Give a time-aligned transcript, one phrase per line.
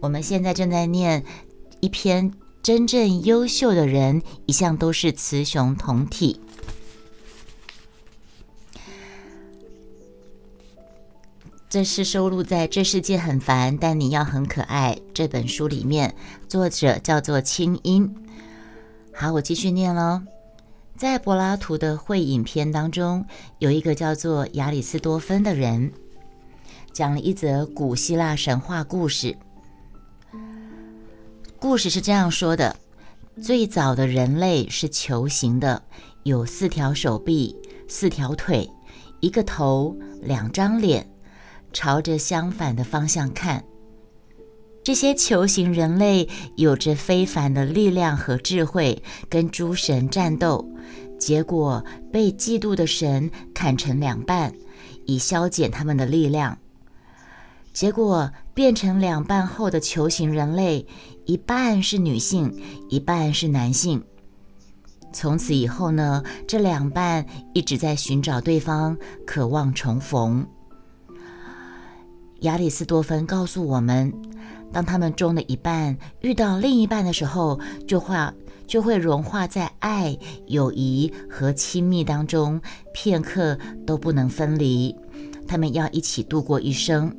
[0.00, 1.24] 我们现在正在念
[1.80, 6.40] 一篇真正优秀的人，一向都是雌雄同体。
[11.68, 16.14] 这是收录在《这世界很烦，但你要很可爱》这本书里面，
[16.48, 18.14] 作者叫做清音。
[19.12, 20.22] 好，我继续念喽。
[20.96, 23.26] 在柏拉图的会影片当中，
[23.58, 25.92] 有一个叫做亚里斯多芬的人，
[26.92, 29.36] 讲了一则古希腊神话故事。
[31.60, 32.76] 故事是这样说的：
[33.42, 35.82] 最早的人类是球形的，
[36.22, 37.56] 有四条手臂、
[37.88, 38.70] 四条腿、
[39.18, 41.10] 一个头、两张脸。
[41.72, 43.62] 朝着相反的方向看，
[44.82, 50.66] 这些球形人类有着非凡的力量和智慧，跟诸神战斗，
[51.18, 54.54] 结果被嫉妒的神砍成两半，
[55.04, 56.56] 以消减他们的力量。
[57.74, 60.86] 结果变成两半后的球形人类，
[61.28, 62.50] 一半是女性，
[62.88, 64.02] 一半是男性。
[65.12, 70.46] 从此以后呢，这两半一直在寻找对方，渴望重逢。
[72.40, 74.10] 亚里斯多芬告诉我们，
[74.72, 78.16] 当他们中的一半遇到另一半的时候，就会
[78.66, 82.58] 就会融化在爱、友谊和亲密当中，
[82.94, 84.96] 片刻都不能分离。
[85.46, 87.14] 他们要一起度过一生。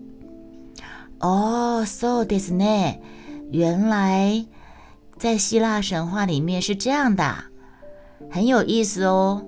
[1.19, 2.97] 哦，so this ne，
[3.51, 4.45] 原来
[5.17, 7.45] 在希腊神话里面是这样的，
[8.29, 9.45] 很有意思哦。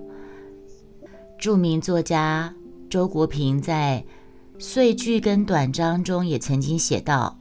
[1.38, 2.54] 著名作家
[2.88, 4.04] 周国平在。
[4.58, 7.36] 碎句跟短章中也曾经写到，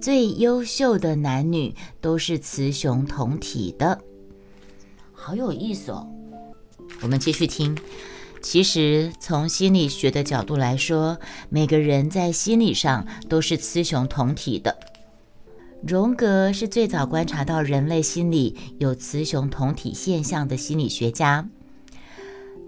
[0.00, 4.00] 最优秀的男女都是雌雄同体的，
[5.12, 6.06] 好有意思哦。
[7.00, 7.76] 我们继续听。
[8.40, 14.78] 其实从心理学的角度来说，每个人在心理上都是雌雄同体的。
[15.86, 21.48] 荣格是最早观察到人类心理有雌雄同体现象的心理学家。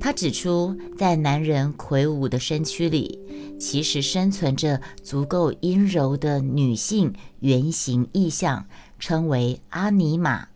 [0.01, 3.21] 他指出，在男人魁梧的身躯里，
[3.59, 8.67] 其实生存着足够阴柔的女性原型意象，
[8.99, 10.49] 称为阿尼玛。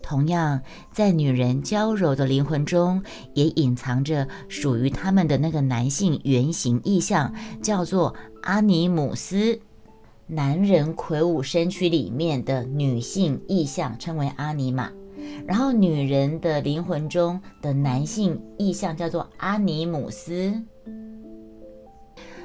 [0.00, 0.62] 同样，
[0.92, 3.02] 在女人娇柔的灵魂中，
[3.34, 9.60] 也隐藏着属于他们的那个男性原型意象，叫做阿尼姆斯。
[10.32, 14.88] 男人魁梧身躯里面的女性意象称为阿尼玛。
[15.44, 20.62] 然后，女人的灵魂中的男性意象叫做阿尼姆斯。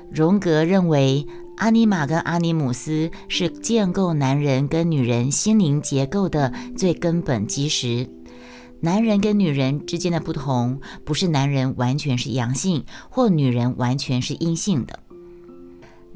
[0.10, 8.10] 荣格认为，阿尼玛跟阿尼姆斯是建构男人跟女人心灵结构的最根本基石。
[8.82, 15.00] 男人跟女人之间的不同，不是男人完全是阳性，或女人完全是阴性的。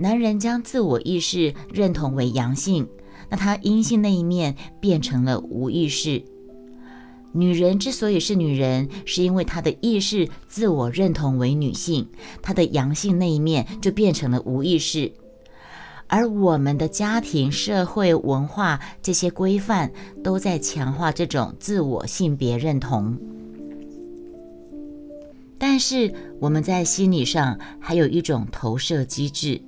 [0.01, 2.87] 男人将自我意识认同为阳性，
[3.29, 6.23] 那他阴性那一面变成了无意识。
[7.33, 12.07] 女人之所以是女人，是因为她的意识自我认同为女性，
[12.41, 15.11] 她的阳性那一面就变成了无意识。
[16.07, 19.91] 而我们的家庭、社会、文化这些规范，
[20.23, 23.17] 都在强化这种自我性别认同。
[25.57, 29.61] 但是我们在心理上还有一种投射机制，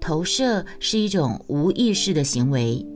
[0.00, 2.86] 投射是一种无意识的行为。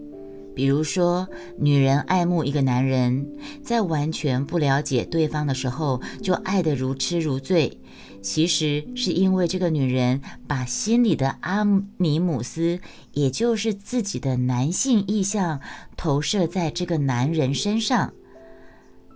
[0.55, 1.27] 比如说，
[1.59, 3.27] 女人爱慕一个男人，
[3.63, 7.81] 在完全不了解对方的时候就爱得如痴如醉，
[8.21, 11.65] 其实是因为这个女人把心里的阿
[11.97, 12.79] 尼姆斯，
[13.13, 15.59] 也就是自己的男性意象，
[15.97, 18.13] 投射在这个男人身上。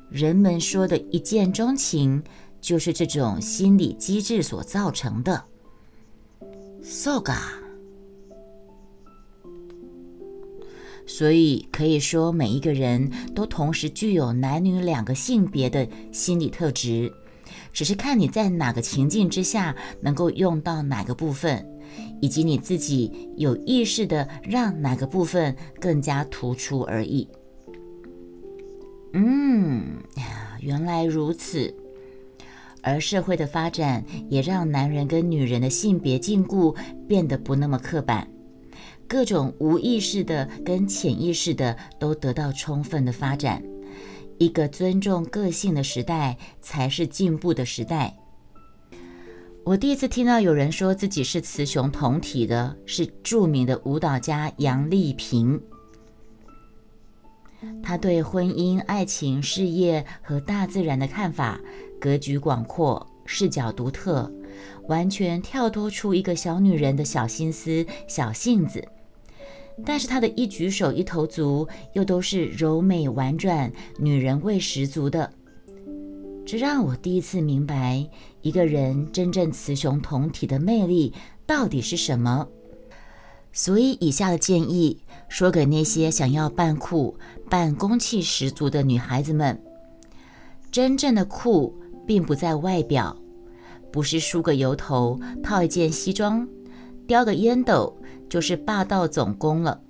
[0.08, 2.22] 人们说的一见钟情，
[2.62, 5.44] 就是这种心理机制所造成的。
[6.86, 7.36] Soga。
[11.04, 17.12] 所以可以说，每一个人都同时具有男女两个性别的心理特质，
[17.72, 21.64] 只是看你在哪个情境之下能够用到哪个部分，
[22.20, 27.28] 以及你自己有意识的让哪个部分更加突出而已。
[29.12, 29.96] 嗯，
[30.60, 31.74] 原来如此。
[32.86, 36.72] 而社会的发展也让男人跟女人的性别禁锢
[37.08, 38.28] 变得不那么刻板。
[39.08, 43.60] 各种无意识的跟潜意识的都得到充分的发展。
[44.38, 48.16] 一个尊重个性的时代，才是进步的时代。
[49.64, 55.60] 我第一次听到有人说自己是雌雄同体的，是著名的舞蹈家杨丽萍。
[57.82, 61.58] 他对婚姻、爱情、事业和大自然的看法，
[62.00, 64.30] 格局广阔，视角独特，
[64.88, 68.86] 完全跳脱出一个小女人的小心思、小性子。
[69.84, 75.32] 但是她的一举手一投足又都是柔美婉转、女人味十足的。
[76.46, 78.08] 这让我第一次明白，
[78.40, 81.12] 一个人真正雌雄同体的魅力
[81.44, 82.46] 到底是什么。
[83.52, 87.18] 所以，以下的建议说给那些想要扮酷、
[87.50, 89.60] 扮攻气十足的女孩子们：
[90.70, 91.74] 真正的酷，
[92.06, 93.16] 并不在外表，
[93.90, 96.48] 不是梳个油头、套一件西装、
[97.06, 97.96] 叼个烟斗
[98.28, 99.80] 就是霸道总攻了。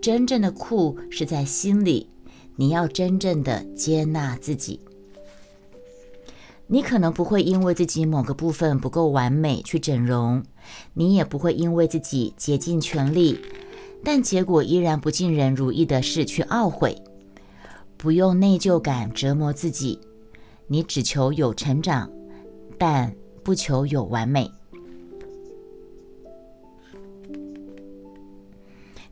[0.00, 2.08] 真正的酷是在心里，
[2.56, 4.80] 你要真正的接纳自己。
[6.66, 10.42] 你可能不会因为自己某个部分不够完美去整容，
[10.94, 13.38] 你也不会因为自己竭尽全力，
[14.02, 16.96] 但结果依然不尽人如意的事去懊悔。
[17.98, 20.00] 不用内疚感折磨自己，
[20.72, 22.10] 你只求有成长，
[22.78, 23.14] 但
[23.44, 24.50] 不求有完美。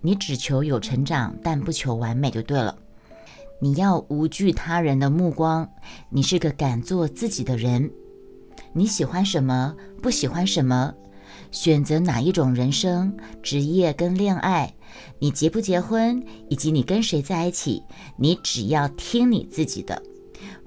[0.01, 2.79] 你只求有成长，但不求完美，就对了。
[3.61, 5.71] 你要无惧他人的目光，
[6.09, 7.91] 你是个敢做自己的人。
[8.73, 10.95] 你喜欢什么，不喜欢什么，
[11.51, 14.73] 选择哪一种人生、职业跟恋爱，
[15.19, 17.83] 你结不结婚，以及你跟谁在一起，
[18.17, 20.03] 你只要听你自己的，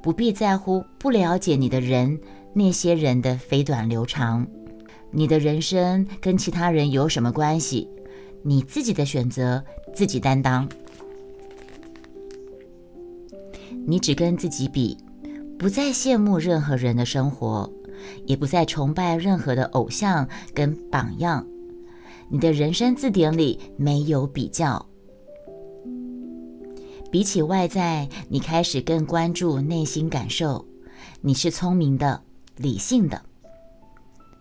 [0.03, 2.19] 不必在乎不了解你的人
[2.53, 4.45] 那些人的飞短流长。
[5.11, 7.87] 你的人生跟其他人有什么关系？
[8.41, 9.63] 你自己的选择，
[9.95, 10.67] 自己担当。
[13.87, 14.97] 你只跟自己比，
[15.57, 17.71] 不再羡慕任何人的生活，
[18.25, 21.47] 也不再崇拜任何的偶像跟榜样。
[22.27, 24.85] 你的人生字典里没有比较。
[27.13, 30.65] 比起外在，你开始更关注内心感受。
[31.21, 32.23] 你是聪明的、
[32.57, 33.21] 理性的，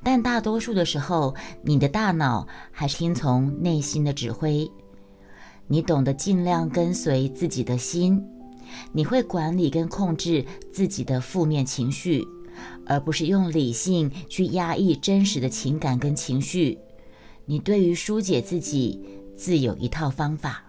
[0.02, 4.66] 但大多数的时候，你的大脑还是听从内心的指挥。
[5.66, 8.24] 你懂得尽量跟随自己的心。
[8.90, 10.42] 你会管理跟控制
[10.72, 12.26] 自己的负面情绪，
[12.86, 16.78] 而不是用理性去压抑真实的情感跟情绪。
[17.44, 18.98] 你对于疏解自己
[19.36, 20.64] 自有一套方法。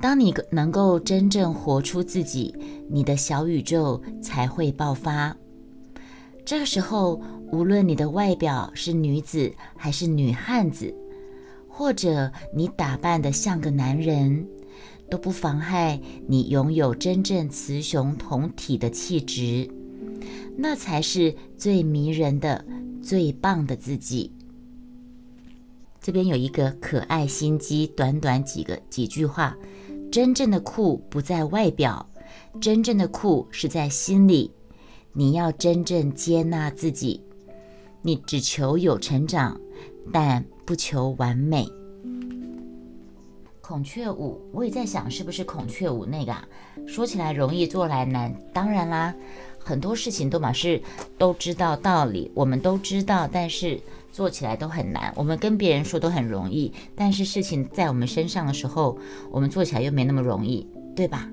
[0.00, 2.54] 当你能够真正活出自己，
[2.88, 5.36] 你的小宇宙才会爆发。
[6.44, 7.20] 这个时候，
[7.52, 10.94] 无论你的外表是女子还是女汉子，
[11.68, 14.46] 或者你打扮得像个男人。
[15.10, 19.68] 都不妨害你拥有真正雌雄同体的气质，
[20.56, 22.64] 那才是最迷人的、
[23.02, 24.32] 最棒的自己。
[26.00, 29.58] 这边有一个可爱心机，短短几个几句话：
[30.10, 32.04] 真正的酷不在外表，
[32.60, 34.50] 真正的酷是在心里。
[35.12, 37.22] 你要真正接纳自己，
[38.02, 39.60] 你只求有成长，
[40.12, 41.64] 但不求完美。
[43.60, 46.44] 孔雀舞，我也在想是不是孔雀舞那个啊？
[46.88, 48.34] 说起来容易，做来难。
[48.52, 49.14] 当然啦，
[49.70, 50.82] 很多事情都嘛是
[51.16, 53.80] 都知道道理，我们都知道，但是
[54.10, 55.12] 做起来都很难。
[55.14, 58.98] 我们跟别人说都很容易，但是事情在我们身上的时候，
[59.30, 61.28] 我们做起来又没那么容易，对吧？